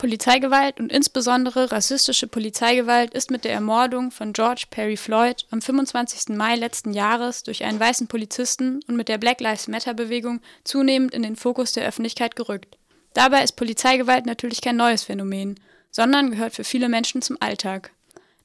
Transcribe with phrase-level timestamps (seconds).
[0.00, 6.34] Polizeigewalt und insbesondere rassistische Polizeigewalt ist mit der Ermordung von George Perry Floyd am 25.
[6.34, 11.12] Mai letzten Jahres durch einen weißen Polizisten und mit der Black Lives Matter Bewegung zunehmend
[11.12, 12.78] in den Fokus der Öffentlichkeit gerückt.
[13.12, 15.60] Dabei ist Polizeigewalt natürlich kein neues Phänomen,
[15.90, 17.90] sondern gehört für viele Menschen zum Alltag.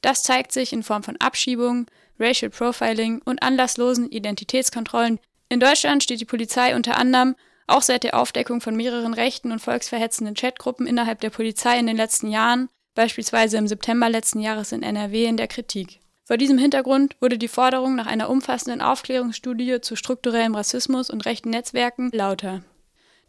[0.02, 1.86] Das zeigt sich in Form von Abschiebungen,
[2.20, 5.20] Racial Profiling und anlasslosen Identitätskontrollen.
[5.48, 7.34] In Deutschland steht die Polizei unter anderem
[7.68, 11.98] auch seit der Aufdeckung von mehreren rechten und volksverhetzenden Chatgruppen innerhalb der Polizei in den
[11.98, 16.00] letzten Jahren, beispielsweise im September letzten Jahres in NRW, in der Kritik.
[16.24, 21.52] Vor diesem Hintergrund wurde die Forderung nach einer umfassenden Aufklärungsstudie zu strukturellem Rassismus und rechten
[21.52, 22.64] Netzwerken lauter.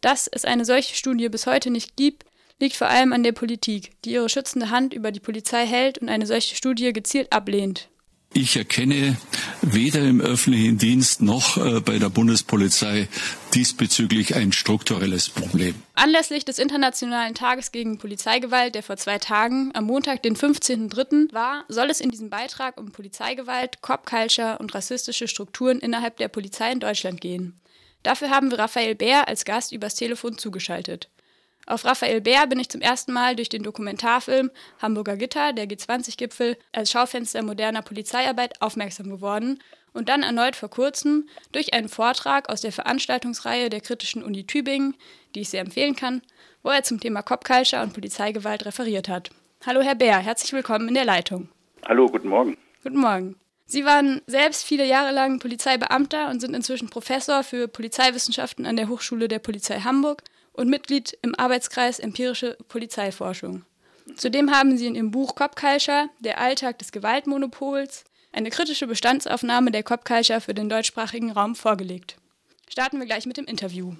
[0.00, 2.24] Dass es eine solche Studie bis heute nicht gibt,
[2.58, 6.08] liegt vor allem an der Politik, die ihre schützende Hand über die Polizei hält und
[6.08, 7.90] eine solche Studie gezielt ablehnt.
[8.36, 9.16] Ich erkenne
[9.62, 13.08] weder im öffentlichen Dienst noch äh, bei der Bundespolizei
[13.54, 15.74] diesbezüglich ein strukturelles Problem.
[15.94, 21.32] Anlässlich des Internationalen Tages gegen Polizeigewalt, der vor zwei Tagen am Montag, den 15.03.
[21.32, 26.28] war, soll es in diesem Beitrag um Polizeigewalt, Cop Culture und rassistische Strukturen innerhalb der
[26.28, 27.58] Polizei in Deutschland gehen.
[28.02, 31.08] Dafür haben wir Raphael Bär als Gast übers Telefon zugeschaltet.
[31.68, 36.56] Auf Raphael Bär bin ich zum ersten Mal durch den Dokumentarfilm Hamburger Gitter, der G20-Gipfel,
[36.70, 39.60] als Schaufenster moderner Polizeiarbeit aufmerksam geworden
[39.92, 44.94] und dann erneut vor kurzem durch einen Vortrag aus der Veranstaltungsreihe der Kritischen Uni Tübingen,
[45.34, 46.22] die ich sehr empfehlen kann,
[46.62, 49.30] wo er zum Thema Cop Culture und Polizeigewalt referiert hat.
[49.66, 51.48] Hallo Herr Bär, herzlich willkommen in der Leitung.
[51.84, 52.56] Hallo, guten Morgen.
[52.84, 53.34] Guten Morgen.
[53.64, 58.88] Sie waren selbst viele Jahre lang Polizeibeamter und sind inzwischen Professor für Polizeiwissenschaften an der
[58.88, 60.22] Hochschule der Polizei Hamburg
[60.56, 63.64] und Mitglied im Arbeitskreis Empirische Polizeiforschung.
[64.16, 65.56] Zudem haben sie in ihrem Buch Cop
[66.20, 72.16] der Alltag des Gewaltmonopols, eine kritische Bestandsaufnahme der Cop für den deutschsprachigen Raum vorgelegt.
[72.68, 73.94] Starten wir gleich mit dem Interview.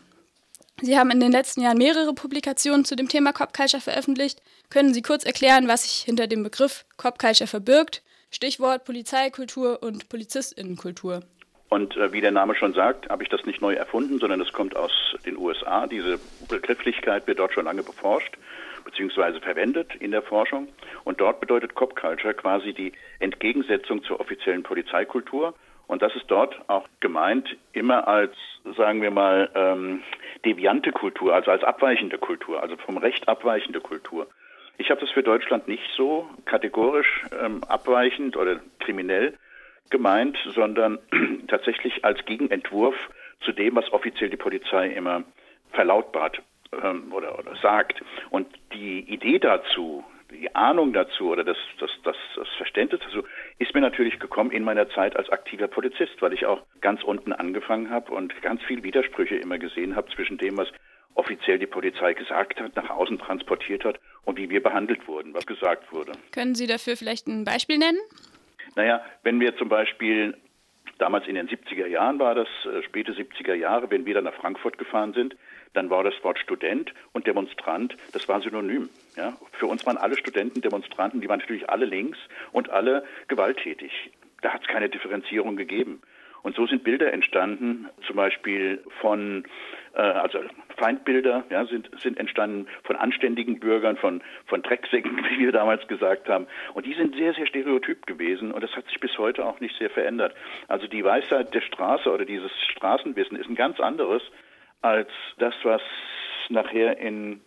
[0.82, 4.42] Sie haben in den letzten Jahren mehrere Publikationen zu dem Thema Cop veröffentlicht.
[4.68, 8.02] Können Sie kurz erklären, was sich hinter dem Begriff Cop verbirgt?
[8.30, 11.22] Stichwort Polizeikultur und Polizistinnenkultur.
[11.68, 14.52] Und äh, wie der Name schon sagt, habe ich das nicht neu erfunden, sondern es
[14.52, 15.86] kommt aus den USA.
[15.86, 16.18] Diese
[16.48, 18.36] Begrifflichkeit wird dort schon lange beforscht
[18.84, 19.40] bzw.
[19.40, 20.68] verwendet in der Forschung.
[21.04, 25.54] Und dort bedeutet Cop Culture quasi die Entgegensetzung zur offiziellen Polizeikultur.
[25.88, 28.34] Und das ist dort auch gemeint immer als,
[28.76, 30.02] sagen wir mal, ähm,
[30.44, 34.26] deviante Kultur, also als abweichende Kultur, also vom Recht abweichende Kultur.
[34.78, 39.34] Ich habe das für Deutschland nicht so kategorisch ähm, abweichend oder kriminell
[39.90, 40.98] gemeint, sondern
[41.48, 42.94] tatsächlich als Gegenentwurf
[43.44, 45.24] zu dem, was offiziell die Polizei immer
[45.72, 46.42] verlautbart
[46.82, 48.02] ähm, oder, oder sagt.
[48.30, 53.24] Und die Idee dazu, die Ahnung dazu oder das, das, das, das Verständnis dazu
[53.58, 57.32] ist mir natürlich gekommen in meiner Zeit als aktiver Polizist, weil ich auch ganz unten
[57.32, 60.68] angefangen habe und ganz viel Widersprüche immer gesehen habe zwischen dem, was
[61.14, 65.46] offiziell die Polizei gesagt hat, nach außen transportiert hat und wie wir behandelt wurden, was
[65.46, 66.12] gesagt wurde.
[66.32, 67.98] Können Sie dafür vielleicht ein Beispiel nennen?
[68.76, 70.36] Naja, wenn wir zum Beispiel
[70.98, 74.34] damals in den 70er Jahren war das, äh, späte 70er Jahre, wenn wir dann nach
[74.34, 75.36] Frankfurt gefahren sind,
[75.72, 78.88] dann war das Wort Student und Demonstrant, das war synonym.
[79.16, 79.36] Ja?
[79.52, 82.18] Für uns waren alle Studenten Demonstranten, die waren natürlich alle links
[82.52, 83.92] und alle gewalttätig.
[84.42, 86.00] Da hat es keine Differenzierung gegeben.
[86.42, 89.44] Und so sind Bilder entstanden, zum Beispiel von,
[89.94, 90.38] äh, also
[90.76, 96.28] Feindbilder ja, sind, sind entstanden von anständigen Bürgern, von, von Drecksäcken, wie wir damals gesagt
[96.28, 96.46] haben.
[96.74, 99.76] Und die sind sehr, sehr stereotyp gewesen und das hat sich bis heute auch nicht
[99.78, 100.34] sehr verändert.
[100.68, 104.22] Also die Weisheit der Straße oder dieses Straßenwissen ist ein ganz anderes
[104.82, 105.82] als das, was
[106.48, 107.40] nachher in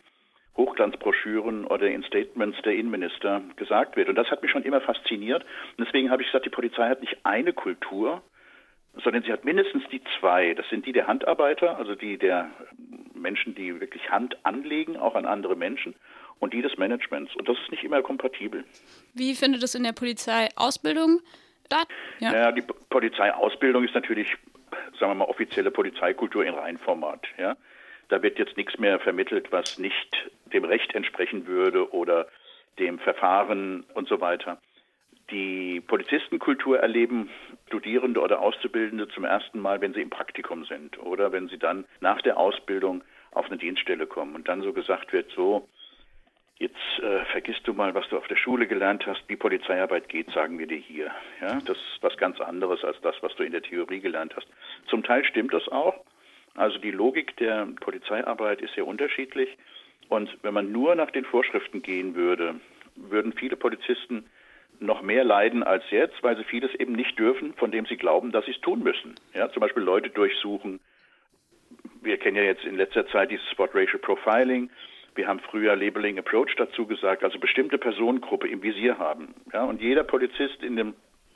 [0.57, 4.09] Hochglanzbroschüren oder in Statements der Innenminister gesagt wird.
[4.09, 5.44] Und das hat mich schon immer fasziniert.
[5.78, 8.22] Und deswegen habe ich gesagt, die Polizei hat nicht eine Kultur,
[9.03, 10.53] sondern sie hat mindestens die zwei.
[10.53, 12.49] Das sind die der Handarbeiter, also die der
[13.13, 15.95] Menschen, die wirklich Hand anlegen, auch an andere Menschen,
[16.39, 17.35] und die des Managements.
[17.35, 18.63] Und das ist nicht immer kompatibel.
[19.13, 21.19] Wie findet es in der Polizeiausbildung
[21.65, 21.87] statt?
[22.19, 24.35] Ja, naja, die Polizeiausbildung ist natürlich,
[24.99, 27.27] sagen wir mal, offizielle Polizeikultur in Reinformat.
[27.37, 27.57] Ja?
[28.07, 32.28] Da wird jetzt nichts mehr vermittelt, was nicht dem Recht entsprechen würde oder
[32.79, 34.59] dem Verfahren und so weiter
[35.31, 37.29] die Polizistenkultur erleben
[37.67, 41.85] Studierende oder Auszubildende zum ersten Mal, wenn sie im Praktikum sind oder wenn sie dann
[42.02, 45.67] nach der Ausbildung auf eine Dienststelle kommen und dann so gesagt wird, so,
[46.58, 50.31] jetzt äh, vergisst du mal, was du auf der Schule gelernt hast, wie Polizeiarbeit geht,
[50.31, 51.11] sagen wir dir hier.
[51.41, 54.47] Ja, das ist was ganz anderes als das, was du in der Theorie gelernt hast.
[54.87, 55.96] Zum Teil stimmt das auch.
[56.55, 59.58] Also die Logik der Polizeiarbeit ist sehr unterschiedlich.
[60.09, 62.55] Und wenn man nur nach den Vorschriften gehen würde,
[62.96, 64.26] würden viele Polizisten
[64.79, 68.31] noch mehr leiden als jetzt, weil sie vieles eben nicht dürfen, von dem sie glauben,
[68.31, 69.16] dass sie es tun müssen.
[69.34, 70.79] Ja, zum Beispiel Leute durchsuchen.
[72.02, 74.70] Wir kennen ja jetzt in letzter Zeit dieses Wort Racial Profiling.
[75.16, 79.34] Wir haben früher Labeling Approach dazu gesagt, also bestimmte Personengruppe im Visier haben.
[79.52, 80.93] Ja, und jeder Polizist in dem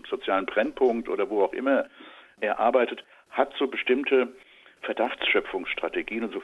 [0.09, 1.87] sozialen Brennpunkt oder wo auch immer
[2.39, 4.33] er arbeitet, hat so bestimmte
[4.81, 6.41] Verdachtsschöpfungsstrategien und so,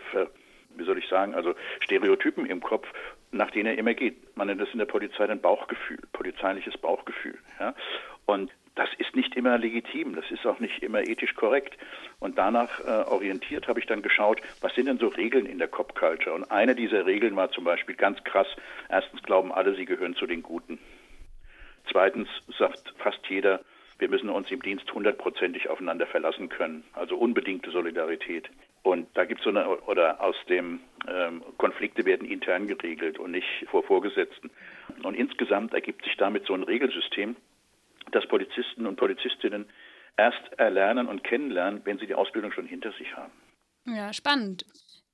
[0.76, 2.88] wie soll ich sagen, also Stereotypen im Kopf,
[3.32, 4.36] nach denen er immer geht.
[4.36, 7.38] Man nennt das in der Polizei dann Bauchgefühl, polizeiliches Bauchgefühl.
[7.60, 7.76] Ja?
[8.26, 11.78] Und das ist nicht immer legitim, das ist auch nicht immer ethisch korrekt.
[12.20, 15.68] Und danach äh, orientiert habe ich dann geschaut, was sind denn so Regeln in der
[15.68, 16.34] Cop Culture?
[16.34, 18.48] Und eine dieser Regeln war zum Beispiel ganz krass,
[18.88, 20.80] erstens glauben alle, sie gehören zu den Guten.
[21.92, 23.62] Zweitens sagt fast jeder,
[23.98, 28.50] wir müssen uns im Dienst hundertprozentig aufeinander verlassen können, also unbedingte Solidarität.
[28.84, 33.32] Und da gibt es so eine, oder aus dem ähm, Konflikte werden intern geregelt und
[33.32, 34.50] nicht vor Vorgesetzten.
[35.04, 37.36] Und insgesamt ergibt sich damit so ein Regelsystem,
[38.12, 39.70] dass Polizisten und Polizistinnen
[40.18, 43.32] erst erlernen und kennenlernen, wenn sie die Ausbildung schon hinter sich haben.
[43.86, 44.66] Ja, spannend.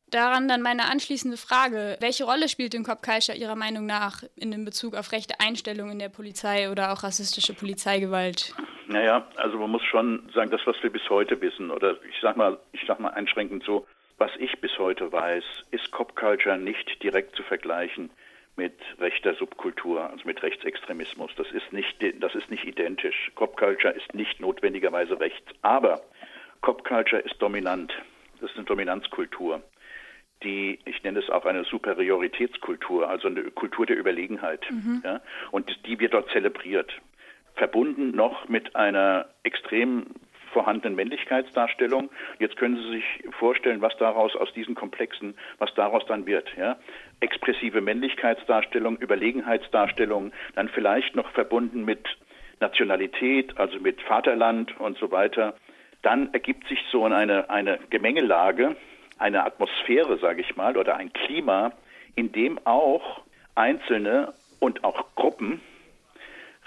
[0.07, 1.97] Daran dann meine anschließende Frage.
[1.99, 6.09] Welche Rolle spielt den Culture Ihrer Meinung nach in Bezug auf rechte Einstellungen in der
[6.09, 8.53] Polizei oder auch rassistische Polizeigewalt?
[8.87, 12.37] Naja, also man muss schon sagen, das, was wir bis heute wissen, oder ich sag
[12.37, 13.87] mal, ich sag mal einschränkend so,
[14.17, 18.09] was ich bis heute weiß, ist Cop Culture nicht direkt zu vergleichen
[18.55, 21.31] mit rechter Subkultur, also mit Rechtsextremismus.
[21.35, 23.31] Das ist nicht, das ist nicht identisch.
[23.35, 25.51] Cop Culture ist nicht notwendigerweise rechts.
[25.61, 26.01] Aber
[26.61, 27.93] Cop Culture ist dominant.
[28.39, 29.61] Das ist eine Dominanzkultur.
[30.43, 34.65] Die, ich nenne es auch eine Superioritätskultur, also eine Kultur der Überlegenheit.
[34.69, 35.01] Mhm.
[35.03, 35.21] Ja?
[35.51, 36.91] Und die wird dort zelebriert.
[37.55, 40.07] Verbunden noch mit einer extrem
[40.55, 42.09] vorhandenen Männlichkeitsdarstellung.
[42.39, 46.47] Jetzt können Sie sich vorstellen, was daraus aus diesen Komplexen, was daraus dann wird.
[46.57, 46.77] Ja?
[47.19, 52.07] Expressive Männlichkeitsdarstellung, Überlegenheitsdarstellung, dann vielleicht noch verbunden mit
[52.61, 55.55] Nationalität, also mit Vaterland und so weiter.
[56.01, 58.77] Dann ergibt sich so eine, eine Gemengelage,
[59.19, 61.73] eine Atmosphäre, sage ich mal, oder ein Klima,
[62.15, 63.23] in dem auch
[63.55, 65.59] Einzelne und auch Gruppen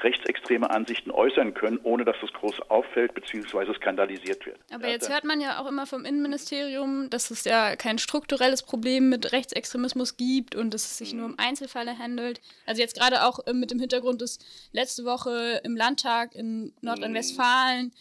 [0.03, 3.75] rechtsextreme Ansichten äußern können, ohne dass das groß auffällt bzw.
[3.75, 4.59] skandalisiert wird.
[4.73, 9.09] Aber jetzt hört man ja auch immer vom Innenministerium, dass es ja kein strukturelles Problem
[9.09, 12.41] mit Rechtsextremismus gibt und dass es sich nur um Einzelfälle handelt.
[12.67, 14.39] Also jetzt gerade auch äh, mit dem Hintergrund, dass
[14.73, 17.93] letzte Woche im Landtag in Nordrhein-Westfalen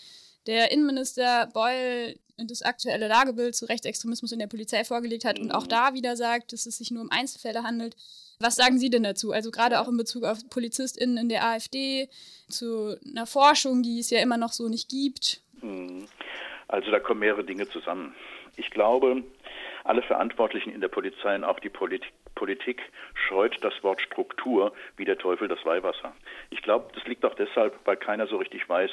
[0.46, 5.64] der Innenminister Beul das aktuelle Lagebild zu Rechtsextremismus in der Polizei vorgelegt hat und auch
[5.64, 5.70] mhm.
[5.70, 7.96] da wieder sagt, dass es sich nur um Einzelfälle handelt.
[8.40, 9.32] Was sagen Sie denn dazu?
[9.32, 12.08] Also gerade auch in Bezug auf PolizistInnen in der AfD,
[12.48, 15.42] zu einer Forschung, die es ja immer noch so nicht gibt?
[15.62, 16.08] Hm.
[16.68, 18.14] Also da kommen mehrere Dinge zusammen.
[18.58, 19.24] Ich glaube,
[19.84, 22.82] alle Verantwortlichen in der Polizei und auch die Politik, Politik
[23.16, 26.14] scheut das Wort Struktur wie der Teufel das Weihwasser.
[26.52, 28.92] Ich glaube, das liegt auch deshalb, weil keiner so richtig weiß,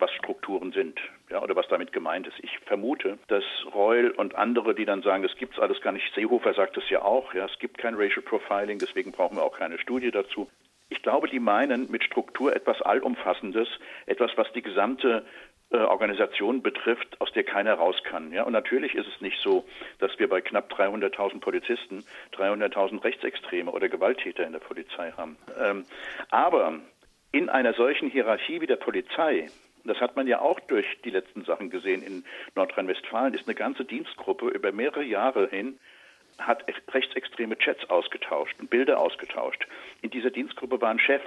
[0.00, 1.00] was Strukturen sind
[1.30, 2.38] ja, oder was damit gemeint ist.
[2.40, 3.44] Ich vermute, dass
[3.74, 6.88] Reul und andere, die dann sagen, es gibt es alles gar nicht, Seehofer sagt es
[6.90, 10.48] ja auch, ja, es gibt kein Racial Profiling, deswegen brauchen wir auch keine Studie dazu.
[10.88, 13.68] Ich glaube, die meinen mit Struktur etwas Allumfassendes,
[14.06, 15.24] etwas, was die gesamte
[15.70, 18.32] äh, Organisation betrifft, aus der keiner raus kann.
[18.32, 18.42] Ja?
[18.42, 19.64] Und natürlich ist es nicht so,
[20.00, 25.36] dass wir bei knapp 300.000 Polizisten 300.000 Rechtsextreme oder Gewalttäter in der Polizei haben.
[25.62, 25.84] Ähm,
[26.30, 26.80] aber
[27.30, 29.48] in einer solchen Hierarchie wie der Polizei
[29.84, 32.24] das hat man ja auch durch die letzten Sachen gesehen in
[32.54, 35.78] Nordrhein-Westfalen, ist eine ganze Dienstgruppe über mehrere Jahre hin
[36.38, 39.66] hat rechtsextreme Chats ausgetauscht und Bilder ausgetauscht.
[40.02, 41.22] In dieser Dienstgruppe war ein Chef,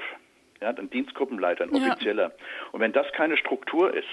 [0.61, 2.29] ja, ein Dienstgruppenleiter, ein Offizieller.
[2.29, 2.45] Ja.
[2.71, 4.07] Und wenn das keine Struktur ist,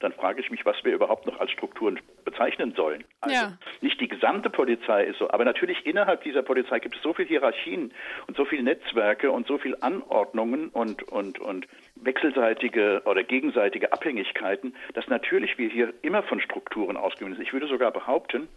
[0.00, 3.04] dann frage ich mich, was wir überhaupt noch als Strukturen bezeichnen sollen.
[3.20, 3.58] Also ja.
[3.80, 7.28] nicht die gesamte Polizei ist so, aber natürlich innerhalb dieser Polizei gibt es so viele
[7.28, 7.92] Hierarchien
[8.26, 14.74] und so viele Netzwerke und so viele Anordnungen und, und, und wechselseitige oder gegenseitige Abhängigkeiten,
[14.94, 17.42] dass natürlich wir hier immer von Strukturen ausgehen sind.
[17.42, 18.48] Ich würde sogar behaupten,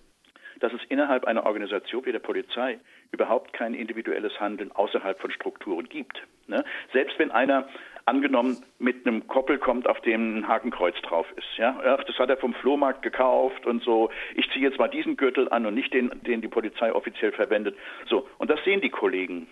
[0.60, 2.80] dass es innerhalb einer Organisation wie der Polizei
[3.12, 6.22] überhaupt kein individuelles Handeln außerhalb von Strukturen gibt.
[6.48, 6.64] Ne?
[6.94, 7.68] Selbst wenn einer
[8.06, 11.58] angenommen mit einem Koppel kommt, auf dem ein Hakenkreuz drauf ist.
[11.58, 14.10] Ja, Ach, das hat er vom Flohmarkt gekauft und so.
[14.36, 17.76] Ich ziehe jetzt mal diesen Gürtel an und nicht den, den die Polizei offiziell verwendet.
[18.10, 19.48] So und das sehen die Kollegen.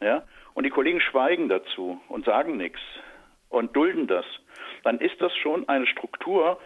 [0.00, 0.22] Ja,
[0.54, 2.80] und die Kollegen schweigen dazu und sagen nichts
[3.50, 4.24] und dulden das.
[4.82, 6.58] Dann ist das schon eine Struktur,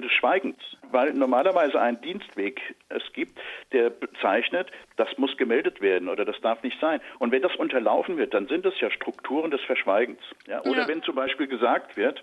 [0.00, 0.58] des Schweigens,
[0.90, 3.38] weil normalerweise ein Dienstweg es gibt,
[3.72, 7.00] der bezeichnet, das muss gemeldet werden oder das darf nicht sein.
[7.18, 10.20] Und wenn das unterlaufen wird, dann sind es ja Strukturen des Verschweigens.
[10.46, 10.60] Ja?
[10.62, 10.88] Oder ja.
[10.88, 12.22] wenn zum Beispiel gesagt wird,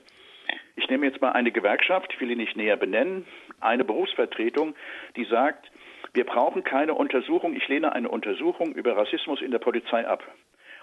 [0.76, 3.26] ich nehme jetzt mal eine Gewerkschaft, ich will ihn nicht näher benennen,
[3.62, 4.76] eine Berufsvertretung,
[5.16, 5.72] die sagt,
[6.14, 10.24] wir brauchen keine Untersuchung, ich lehne eine Untersuchung über Rassismus in der Polizei ab.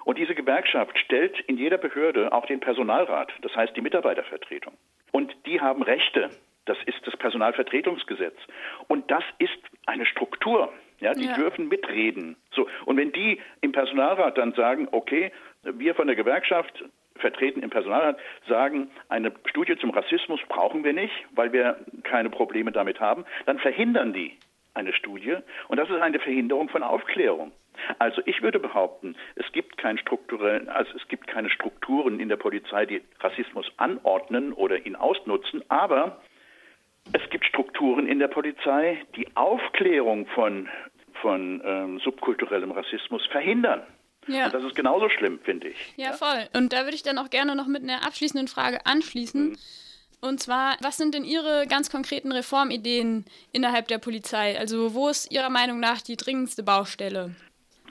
[0.04, 4.74] Und diese Gewerkschaft stellt in jeder Behörde auch den Personalrat, das heißt die Mitarbeitervertretung.
[5.12, 6.30] Und die haben Rechte
[6.64, 8.36] das ist das Personalvertretungsgesetz.
[8.88, 10.72] Und das ist eine Struktur.
[11.00, 11.34] Ja, die ja.
[11.34, 12.36] dürfen mitreden.
[12.52, 12.68] So.
[12.84, 15.32] Und wenn die im Personalrat dann sagen, okay,
[15.64, 16.84] wir von der Gewerkschaft
[17.16, 22.70] vertreten im Personalrat sagen, eine Studie zum Rassismus brauchen wir nicht, weil wir keine Probleme
[22.70, 24.36] damit haben, dann verhindern die
[24.74, 25.36] eine Studie
[25.68, 27.52] und das ist eine Verhinderung von Aufklärung.
[27.98, 29.98] Also ich würde behaupten, es gibt kein
[30.68, 36.20] also es gibt keine Strukturen in der Polizei, die Rassismus anordnen oder ihn ausnutzen, aber
[37.12, 40.68] es gibt Strukturen in der Polizei, die Aufklärung von,
[41.20, 43.82] von ähm, subkulturellem Rassismus verhindern.
[44.28, 44.46] Ja.
[44.46, 45.94] Und das ist genauso schlimm, finde ich.
[45.96, 46.48] Ja, ja, voll.
[46.54, 49.50] Und da würde ich dann auch gerne noch mit einer abschließenden Frage anschließen.
[49.50, 49.56] Mhm.
[50.20, 54.56] Und zwar, was sind denn Ihre ganz konkreten Reformideen innerhalb der Polizei?
[54.56, 57.34] Also wo ist Ihrer Meinung nach die dringendste Baustelle?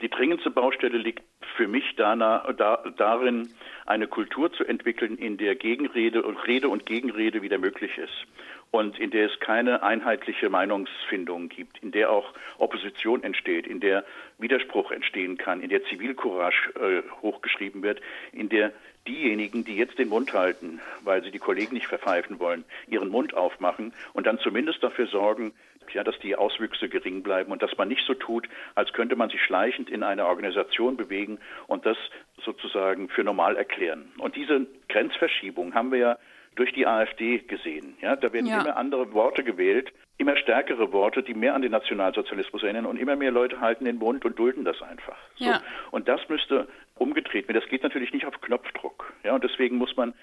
[0.00, 1.22] Die dringendste Baustelle liegt
[1.56, 3.48] für mich da, da, darin,
[3.86, 8.26] eine Kultur zu entwickeln, in der Gegenrede und Rede und Gegenrede wieder möglich ist.
[8.70, 14.02] Und in der es keine einheitliche Meinungsfindung gibt, in der auch Opposition entsteht, in der
[14.38, 18.00] Widerspruch entstehen kann, in der Zivilcourage äh, hochgeschrieben wird,
[18.32, 18.72] in der
[19.06, 23.34] diejenigen, die jetzt den Mund halten, weil sie die Kollegen nicht verpfeifen wollen, ihren Mund
[23.34, 25.52] aufmachen und dann zumindest dafür sorgen,
[25.92, 29.30] ja, dass die Auswüchse gering bleiben und dass man nicht so tut, als könnte man
[29.30, 31.96] sich schleichend in eine Organisation bewegen und das
[32.44, 34.12] sozusagen für normal erklären.
[34.18, 36.18] Und diese Grenzverschiebung haben wir ja
[36.54, 37.96] durch die AfD gesehen.
[38.00, 38.60] Ja, da werden ja.
[38.60, 43.16] immer andere Worte gewählt, immer stärkere Worte, die mehr an den Nationalsozialismus erinnern und immer
[43.16, 45.16] mehr Leute halten den Mund und dulden das einfach.
[45.36, 45.46] So.
[45.46, 45.62] Ja.
[45.90, 47.60] Und das müsste umgedreht werden.
[47.60, 49.12] Das geht natürlich nicht auf Knopfdruck.
[49.24, 50.14] Ja, und deswegen muss man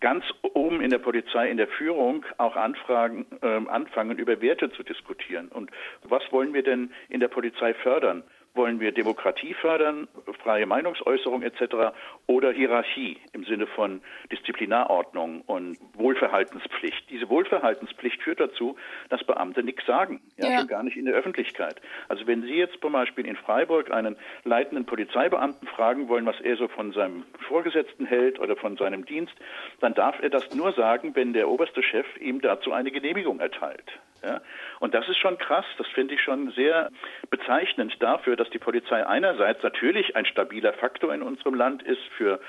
[0.00, 4.82] ganz oben in der Polizei, in der Führung auch anfragen, äh, anfangen, über Werte zu
[4.82, 5.48] diskutieren.
[5.48, 5.70] Und
[6.02, 8.22] was wollen wir denn in der Polizei fördern?
[8.54, 10.08] Wollen wir Demokratie fördern,
[10.42, 11.94] freie Meinungsäußerung etc.
[12.26, 14.00] oder Hierarchie im Sinne von
[14.32, 17.08] Disziplinarordnung und Wohlverhaltenspflicht?
[17.10, 18.76] Diese Wohlverhaltenspflicht führt dazu,
[19.08, 20.58] dass Beamte nichts sagen, ja, ja.
[20.58, 21.80] schon gar nicht in der Öffentlichkeit.
[22.08, 26.56] Also wenn Sie jetzt zum Beispiel in Freiburg einen leitenden Polizeibeamten fragen wollen, was er
[26.56, 29.34] so von seinem Vorgesetzten hält oder von seinem Dienst,
[29.80, 34.00] dann darf er das nur sagen, wenn der oberste Chef ihm dazu eine Genehmigung erteilt.
[34.22, 34.40] Ja?
[34.80, 36.90] Und das ist schon krass, das finde ich schon sehr
[37.30, 42.40] bezeichnend dafür, dass die Polizei einerseits natürlich ein stabiler Faktor in unserem Land ist, für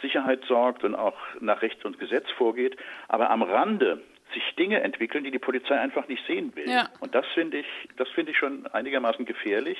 [0.00, 2.76] Sicherheit sorgt und auch nach Recht und Gesetz vorgeht,
[3.08, 4.00] aber am Rande
[4.32, 6.68] sich Dinge entwickeln, die die Polizei einfach nicht sehen will.
[6.68, 6.88] Ja.
[7.00, 9.76] Und das finde ich, das finde ich schon einigermaßen gefährlich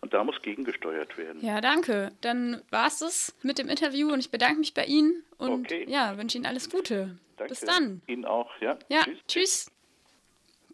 [0.00, 1.40] und da muss gegengesteuert werden.
[1.44, 2.12] Ja, danke.
[2.20, 5.86] Dann war es das mit dem Interview und ich bedanke mich bei Ihnen und okay.
[5.88, 7.18] ja, wünsche Ihnen alles Gute.
[7.36, 7.50] Danke.
[7.50, 8.02] Bis dann.
[8.06, 8.78] Ihnen auch, ja.
[8.88, 9.26] Ja, tschüss.
[9.26, 9.75] tschüss.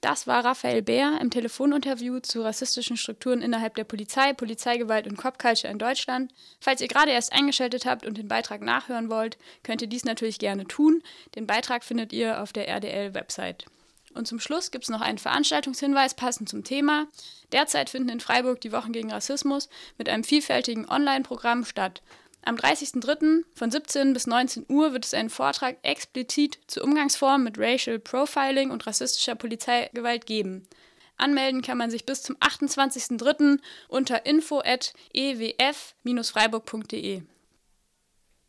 [0.03, 5.73] Das war Raphael Bär im Telefoninterview zu rassistischen Strukturen innerhalb der Polizei, Polizeigewalt und Cop-Culture
[5.73, 6.33] in Deutschland.
[6.61, 10.41] Falls ihr gerade erst eingeschaltet habt und den Beitrag nachhören wollt, könnt ihr dies natürlich
[10.41, 11.05] gerne tun.
[11.37, 13.67] Den Beitrag findet ihr auf der RDL-Website.
[14.13, 17.07] Und zum Schluss gibt es noch einen Veranstaltungshinweis passend zum Thema.
[17.53, 19.69] Derzeit finden in Freiburg die Wochen gegen Rassismus
[19.99, 22.03] mit einem vielfältigen Online-Programm statt.
[22.45, 23.45] Am 30.03.
[23.55, 28.73] von 17 bis 19 Uhr wird es einen Vortrag explizit zu Umgangsformen mit Racial Profiling
[28.73, 30.67] und rassistischer Polizeigewalt geben.
[31.17, 33.61] Anmelden kann man sich bis zum 28.03.
[33.89, 37.23] unter info@ewf-freiburg.de.